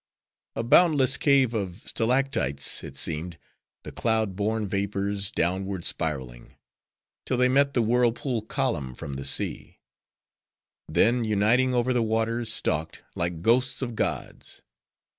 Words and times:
A 0.55 0.63
boundless 0.63 1.15
cave 1.15 1.53
of 1.53 1.83
stalactites, 1.87 2.83
it 2.83 2.97
seemed; 2.97 3.37
the 3.83 3.91
cloud 3.91 4.35
born 4.35 4.67
vapors 4.67 5.29
downward 5.29 5.85
spiraling, 5.85 6.55
till 7.23 7.37
they 7.37 7.47
met 7.47 7.75
the 7.75 7.83
whirlpool 7.83 8.41
column 8.41 8.95
from 8.95 9.13
the 9.13 9.25
sea; 9.25 9.77
then, 10.87 11.23
uniting, 11.23 11.75
over 11.75 11.93
the 11.93 12.01
waters 12.01 12.51
stalked, 12.51 13.03
like 13.13 13.43
ghosts 13.43 13.83
of 13.83 13.93
gods. 13.93 14.63